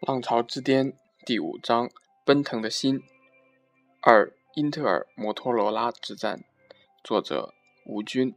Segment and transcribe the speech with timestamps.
[0.00, 0.92] 浪潮之巅
[1.24, 1.88] 第五章：
[2.22, 3.02] 奔腾的心。
[4.02, 6.44] 二、英特尔摩托罗拉之战。
[7.02, 7.54] 作者：
[7.86, 8.34] 吴军。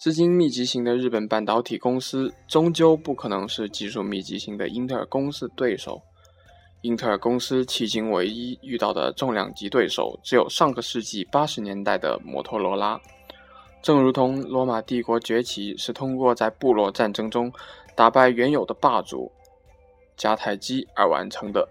[0.00, 6.00] 资金密集型的日本半导体公司，终究不可能是技术密集型的英特尔公司对手。
[6.80, 12.98] 英特尔公司迄今唯一遇到的重量级对手，只有上个世纪八十年代的摩托罗拉。
[13.82, 17.52] 正如同罗马帝国崛起是通过在部落战争中
[17.94, 19.30] 打败原有的霸主。
[20.16, 21.68] 迦太基而完成的，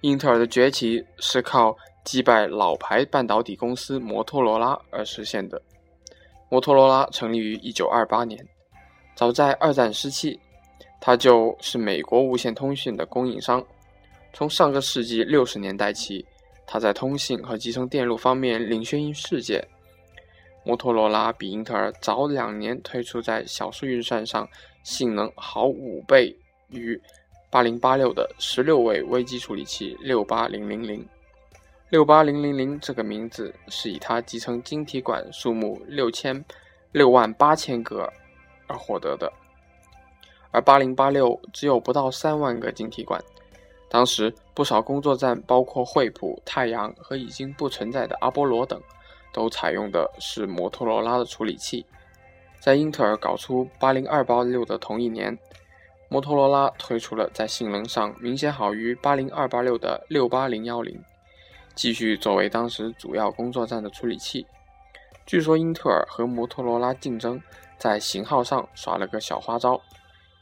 [0.00, 5.60] 英特尔的崛起是靠击败老牌半导体公司摩托罗拉而实现的。
[6.48, 8.46] 摩托罗拉成立于1928年，
[9.14, 10.38] 早在二战时期，
[11.00, 13.64] 它就是美国无线通讯的供应商。
[14.32, 16.24] 从上个世纪60年代起，
[16.66, 19.66] 它在通信和集成电路方面领先于世界。
[20.64, 24.48] 摩托罗拉比英特尔早两年推出在小数运算上
[24.82, 26.36] 性能好五倍
[26.68, 27.00] 于。
[27.52, 31.06] 八零八六的十六位微机处理器六八零零零，
[31.90, 36.42] 六八零零零这个名字是以它集成晶体管数目六千
[36.92, 38.10] 六万八千个
[38.68, 39.30] 而获得的，
[40.50, 43.22] 而八零八六只有不到三万个晶体管。
[43.90, 48.80] 当时不少工作站，包括惠普、太阳和已经不存在的阿波罗等，
[49.30, 51.84] 都采用的是摩托罗拉的处理器。
[52.58, 55.38] 在英特尔搞出八零二八六的同一年。
[56.12, 61.02] 摩托罗拉推出了在性能上明显好于八零二八六的六八零幺零，
[61.74, 64.46] 继续作为当时主要工作站的处理器。
[65.24, 67.40] 据说英特尔和摩托罗拉竞争，
[67.78, 69.80] 在型号上耍了个小花招。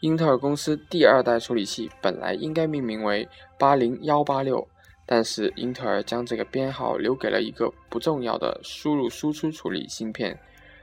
[0.00, 4.66] 英特尔公司第二代处理器本来应该命名为八零幺八六，
[5.04, 10.34] 但是英特尔将这个编号留给了一个不重要的输入输出处理芯片，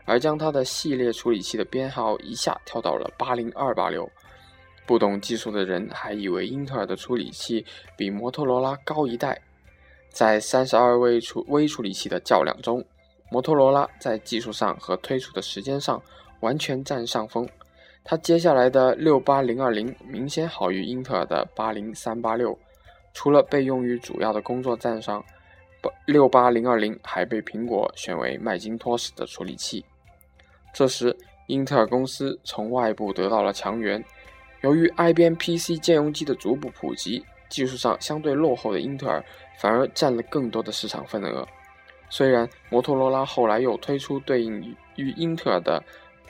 [0.06, 4.08] 而将它的系列处理器的编号一下跳到了八零二八六。
[4.86, 7.66] 不懂技术的人还以为英特尔的处理器
[7.98, 9.42] 比摩托罗拉高一代。
[10.10, 12.84] 在三十二位处微处理器的较量中，
[13.30, 16.02] 摩托罗拉在技术上和推出的时间上
[16.40, 17.48] 完全占上风。
[18.04, 22.58] 它接下来的六八零二零明显好于英特尔的八零三八六。
[23.14, 25.24] 除了被用于主要的工作站上，
[26.06, 29.84] 六八零二零还被苹果选为麦金托斯的处理器。
[30.74, 31.16] 这时，
[31.48, 34.04] 英特尔公司从外部得到了强援。
[34.66, 39.24] 由于 IBM PC 兼容机的逐步普及，技术上相对落后的英特尔
[39.60, 41.48] 反而占了更多的市场份额。
[42.10, 45.84] 虽然摩托罗拉后来又推出对应于英特尔的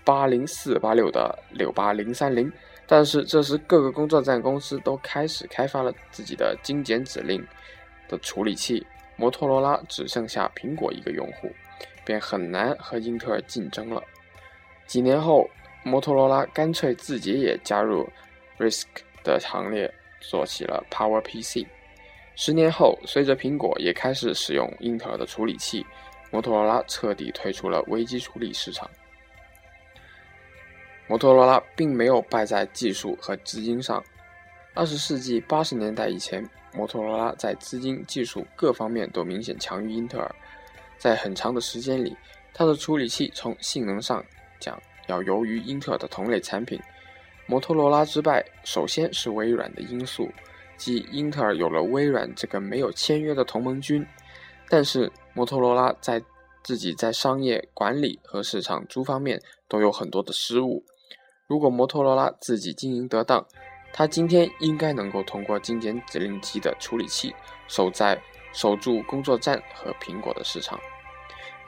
[0.03, 2.51] 80486的68030，
[2.85, 7.41] 但是这时各个工作站公司都开始开发了自己的精简指令
[8.09, 8.85] 的处理器，
[9.15, 11.49] 摩托罗拉只剩下苹果一个用户，
[12.03, 14.03] 便很难和英特尔竞争了。
[14.85, 15.49] 几年后，
[15.83, 18.05] 摩托罗拉干脆自己也加入。
[18.57, 18.85] Risk
[19.23, 21.65] 的行列做起了 PowerPC。
[22.35, 25.85] 十年后，随着苹果也开始使用英特尔的处理器，
[26.31, 28.89] 摩托罗拉彻底退出了微机处理市场。
[31.07, 34.03] 摩托罗拉并没有败在技术和资金上。
[34.73, 40.35] 二十世纪八十年代以前，摩托罗拉在资金、技术各方面都明显强于英特尔。
[40.97, 42.17] 在很长的时间里，
[42.53, 44.21] 它的处理器从性能上
[44.59, 44.77] 讲
[45.07, 46.77] 要优于英特尔的同类产品。
[47.47, 50.29] 摩托罗拉之败，首先是微软的因素，
[50.77, 54.05] 即英特尔有了微软这个没有签约的同盟军。
[54.67, 56.21] 但是摩托罗拉在
[56.63, 60.83] 自己在商业管理和市场诸方面都有很多的失误。
[61.45, 63.45] 如果摩托罗拉自己经营得当，
[63.93, 67.35] 它今天应该能够通过精简指令集的处理器，
[67.67, 68.19] 守在
[68.51, 70.79] 守住工作站和苹果的市场。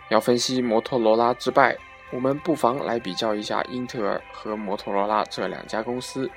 [0.10, 1.78] 要分析摩托罗拉之败。
[2.10, 6.30] 我们不妨来比较一下英特尔和摩托罗拉这两家公司。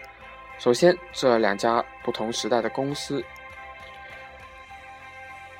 [0.58, 3.24] 首先，这两家不同时代的公司，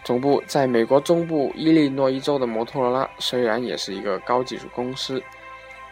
[0.05, 5.23] 总部在美国中部伊利诺伊州的摩托罗拉，虽然也是一个高技术公司，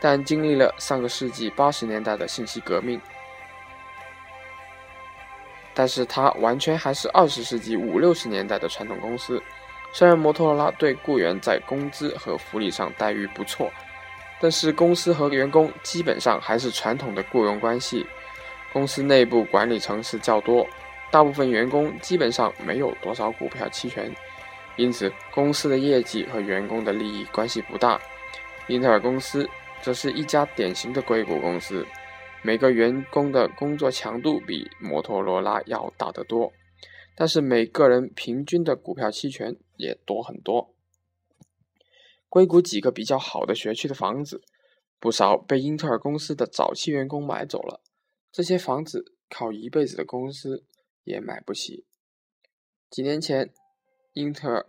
[0.00, 3.00] 但经历了上个世纪八十年代的信息革命，
[5.72, 9.40] 但是它完全还是二十世纪五六十年代的传统公司。
[9.92, 13.70] 虽然摩托罗拉对雇员在工资和福利上待遇不错。
[14.40, 18.06] 但是公司和员工基本上还是传统的雇佣关系，
[18.72, 20.66] 公司内部管理层次较多，
[21.10, 24.14] 大部分员工基本上没有多少股票期权，
[24.76, 28.00] 因此公司的业绩和员工的利益关系不大。
[28.68, 29.48] 英特尔公司
[29.82, 31.84] 则是一家典型的硅谷公司，
[32.42, 36.52] 每个员工的工作强度比摩托罗拉要大得多，
[37.16, 40.70] 但是每个人平均的股票期权也多很多。
[42.28, 44.42] 硅谷几个比较好的学区的房子，
[45.00, 47.80] 不少被英特尔公司的早期员工买走了。
[48.30, 50.64] 这些房子靠一辈子的公司
[51.04, 51.84] 也买不起。
[52.90, 53.50] 几年前，
[54.12, 54.66] 英特尔，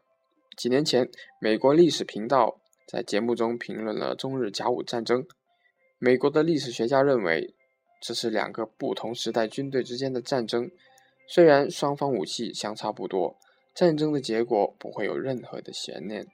[0.58, 1.10] 几年前，
[1.42, 5.26] 美国历史频道在节目中评论了中日甲午战争。
[5.98, 7.54] 美国的历史学家认为，
[8.02, 10.72] 这是两个不同时代军队之间的战争。
[11.28, 13.38] 虽然双方武器相差不多，
[13.76, 16.26] 战争的结果不会有任何的悬念，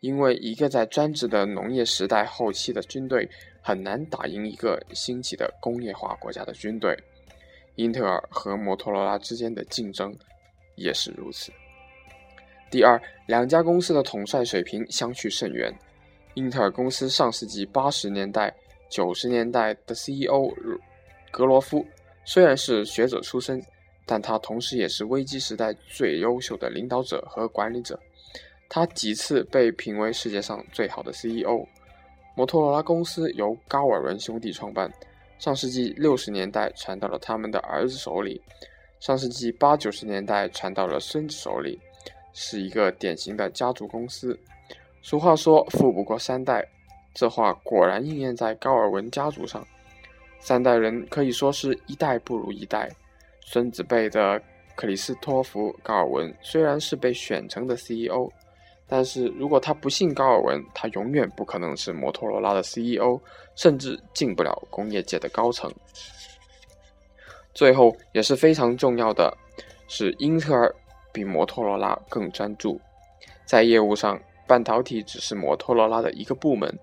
[0.00, 3.28] 因为一个在专制的农业时代后期的军队
[3.62, 6.96] 很难打赢一个兴起的工业化国家的军队。
[7.76, 10.14] 英特尔和摩托罗拉之间的竞争
[10.74, 11.52] 也是如此。
[12.70, 15.72] 第二，两家公司的统帅水平相去甚远。
[16.34, 18.54] 英特尔公司上世纪八十年代、
[18.88, 20.48] 九十年代的 CEO
[21.30, 21.86] 格罗夫
[22.24, 23.62] 虽然是学者出身。
[24.06, 27.96] 但他同时也是危机时代最优秀的领导者和管理者，
[28.70, 31.66] 他几次被评为世界上最好的 CEO。
[32.36, 34.90] 摩托罗拉公司由高尔文兄弟创办，
[35.40, 38.40] 上世纪六十年代传到了他们的儿子手里，
[39.00, 41.78] 上世纪八九十年代传到了孙子手里，
[42.32, 44.38] 是一个典型的家族公司。
[45.02, 46.64] 俗话说“富不过三代”，
[47.12, 49.66] 这话果然应验在高尔文家族上，
[50.38, 52.88] 三代人可以说是一代不如一代。
[53.40, 54.40] 孙子辈的
[54.76, 58.30] 克里斯托弗·高尔文虽然是被选成的 CEO，
[58.90, 63.20] 但是如果他不信高尔文，他永远不可能是摩托罗拉的 CEO，
[63.54, 65.72] 甚至进不了工业界的高层。
[67.54, 69.32] 最后也是非常重要的
[69.86, 70.74] 是，英特尔
[71.12, 72.80] 比摩托罗拉更专注。
[73.44, 76.76] 在业务上，半导体只是摩托罗拉的一个部门，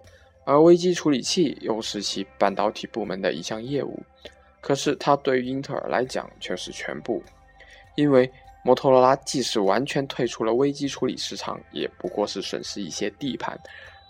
[0.46, 4.02] 而危机处理器又是其半导体部门的一项业务。
[4.62, 7.22] 可是，它对于英特尔来讲却是全部，
[7.96, 8.30] 因为
[8.68, 13.56] 摩托罗拉即使完全退出了危机处理市场，也不过是损失一些地盘；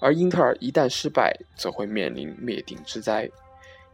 [0.01, 3.29] 而英特尔一旦失败，则会面临灭顶之灾。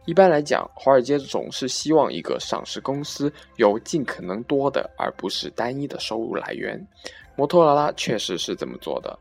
[0.06, 6.82] 一般来讲，华尔街总是希望一个上市公司有尽可能多的，而不是单一的收入来源。
[7.36, 9.18] 摩托罗拉确实是这么做的，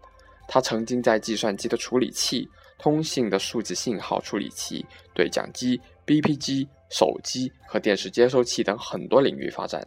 [0.47, 2.47] 它曾经在计算机的处理器、
[2.79, 6.65] 通信的数字信号处理器、对讲机、BP 机。
[6.89, 9.83] 手机和电视接收器等很多领域发展，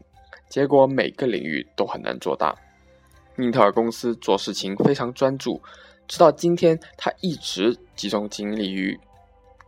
[0.56, 2.56] 结果每个领域都很难做大。
[3.36, 5.60] 英特尔公司做事情非常专注，
[6.08, 8.98] 直到今天，他一直集中精力于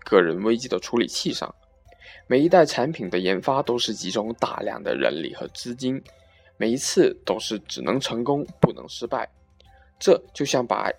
[0.07, 1.55] 个人危机的处理器上。
[2.27, 6.03] 每一代产品的研发都是集中大量的人力和资金，
[6.57, 9.29] 每一次都是只能成功不能失败。
[9.99, 10.91] 这就像把，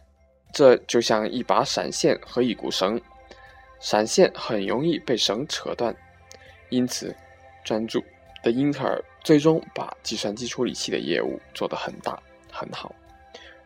[0.53, 3.01] 这就像一把闪线和一股绳，
[3.79, 5.95] 闪线很容易被绳扯断。
[6.69, 7.15] 因此，
[7.63, 8.03] 专注
[8.41, 12.17] 的英特尔最终把计算机处理器的业务做得很大
[12.51, 12.93] 很好，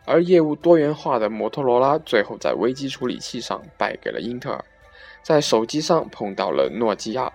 [0.04, 4.64] 而业务多元化的摩托罗拉最后在危机处理器上败给了英特尔，
[5.22, 7.32] 在手机上碰到了诺基亚，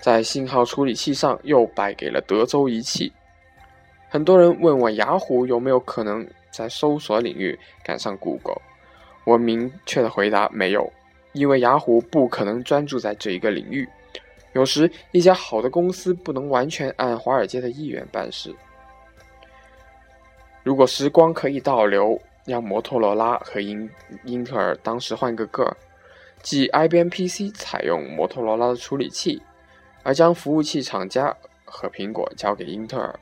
[0.00, 3.12] 在信号处理器上又败给了德州仪器。
[4.08, 8.60] 很多人问我雅虎有没有可能在搜索领域赶上 Google，
[9.24, 10.92] 我明确的回答没有，
[11.32, 13.88] 因为雅虎不可能专注在这一个领域。
[14.52, 18.54] 有时，一家好的公司不能完全按华尔街的意愿办事。
[20.64, 23.88] 如果时光可以倒流，让摩托罗拉和英
[24.24, 25.76] 英特尔当时换个个儿，
[26.42, 29.40] 即 IBM PC 采用摩托罗拉的处理器，
[30.02, 33.18] 而将服务器厂家和苹果交给英特尔，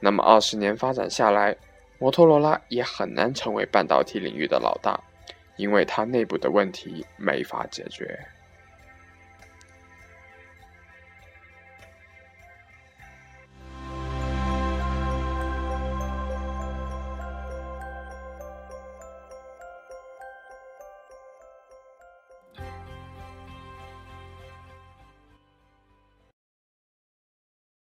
[0.00, 1.54] 那么二十年发展下来，
[1.98, 4.98] 摩托罗拉也很难成为半导体领域的老大，
[5.56, 8.18] 因为它内部的问题没法解决。